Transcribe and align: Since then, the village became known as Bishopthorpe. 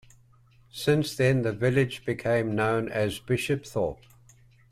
Since 0.71 1.15
then, 1.15 1.43
the 1.43 1.53
village 1.53 2.05
became 2.05 2.55
known 2.55 2.89
as 2.89 3.19
Bishopthorpe. 3.19 4.01